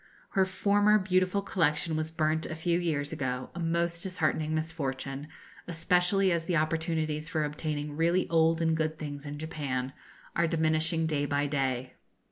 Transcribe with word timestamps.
Her 0.29 0.45
former 0.45 0.97
beautiful 0.97 1.43
collection 1.43 1.95
was 1.95 2.09
burnt 2.09 2.47
a 2.47 2.55
few 2.55 2.79
years 2.79 3.11
ago, 3.11 3.51
a 3.53 3.59
most 3.59 4.01
disheartening 4.01 4.55
misfortune, 4.55 5.27
especially 5.67 6.31
as 6.31 6.45
the 6.45 6.57
opportunities 6.57 7.29
for 7.29 7.43
obtaining 7.43 7.95
really 7.95 8.27
old 8.27 8.63
and 8.63 8.75
good 8.75 8.97
things 8.97 9.27
in 9.27 9.37
Japan 9.37 9.93
are 10.35 10.47
diminishing 10.47 11.05
day 11.05 11.27
by 11.27 11.45
day. 11.45 11.93